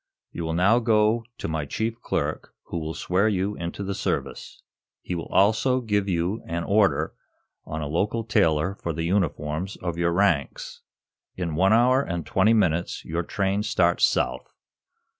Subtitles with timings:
[0.31, 4.63] You will now go to my chief clerk, who will swear you into the service.
[5.03, 7.13] He will also give you an order
[7.65, 10.81] on a local tailor for the uniforms of your ranks.
[11.35, 14.51] In one hour and twenty minutes your train starts south.